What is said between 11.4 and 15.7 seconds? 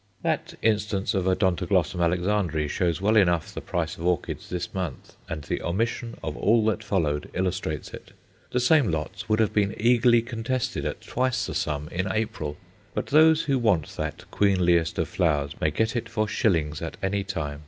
the sum in April. But those who want that queenliest of flowers may